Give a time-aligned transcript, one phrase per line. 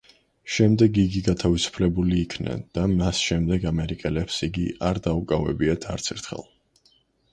[0.51, 6.47] შემდეგ იგი გათავისუფლებული იქნა და მას შემდეგ ამერიკელებს იგი არ დაუკავებიათ არც ერთხელ.